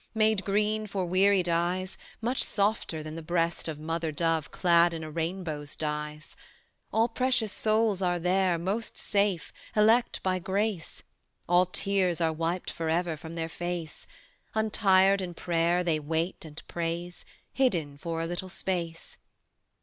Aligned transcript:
Made 0.15 0.43
green 0.43 0.87
for 0.87 1.05
wearied 1.05 1.47
eyes; 1.47 1.95
Much 2.21 2.43
softer 2.43 3.03
than 3.03 3.13
the 3.13 3.21
breast 3.21 3.67
Of 3.67 3.77
mother 3.77 4.11
dove 4.11 4.49
clad 4.49 4.95
in 4.95 5.03
a 5.03 5.11
rainbow's 5.11 5.75
dyes. 5.75 6.35
"All 6.91 7.07
precious 7.07 7.51
souls 7.53 8.01
are 8.01 8.17
there 8.17 8.57
Most 8.57 8.97
safe, 8.97 9.53
elect 9.75 10.23
by 10.23 10.39
grace, 10.39 11.03
All 11.47 11.67
tears 11.67 12.19
are 12.19 12.33
wiped 12.33 12.71
forever 12.71 13.15
from 13.15 13.35
their 13.35 13.47
face: 13.47 14.07
Untired 14.55 15.21
in 15.21 15.35
prayer 15.35 15.83
They 15.83 15.99
wait 15.99 16.45
and 16.45 16.63
praise, 16.67 17.23
Hidden 17.53 17.99
for 17.99 18.21
a 18.21 18.25
little 18.25 18.49
space. 18.49 19.17